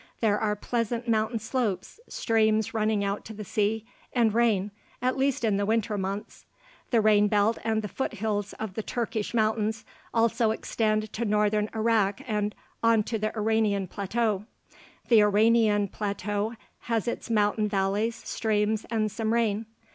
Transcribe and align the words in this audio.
There 0.19 0.39
are 0.39 0.55
pleasant 0.55 1.07
mountain 1.07 1.37
slopes, 1.37 1.99
streams 2.09 2.73
running 2.73 3.03
out 3.03 3.23
to 3.25 3.33
the 3.35 3.43
sea, 3.43 3.85
and 4.13 4.33
rain, 4.33 4.71
at 4.99 5.15
least 5.15 5.43
in 5.43 5.57
the 5.57 5.65
winter 5.67 5.95
months. 5.95 6.47
The 6.89 7.01
rain 7.01 7.27
belt 7.27 7.59
and 7.63 7.83
the 7.83 7.87
foothills 7.87 8.53
of 8.53 8.73
the 8.73 8.81
Turkish 8.81 9.35
mountains 9.35 9.85
also 10.11 10.49
extend 10.49 11.13
to 11.13 11.23
northern 11.23 11.69
Iraq 11.75 12.19
and 12.27 12.55
on 12.81 13.03
to 13.03 13.19
the 13.19 13.31
Iranian 13.37 13.85
plateau. 13.85 14.45
The 15.07 15.21
Iranian 15.21 15.87
plateau 15.87 16.55
has 16.89 17.07
its 17.07 17.29
mountain 17.29 17.67
valleys, 17.67 18.15
streams, 18.15 18.87
and 18.89 19.11
some 19.11 19.31
rain. 19.31 19.67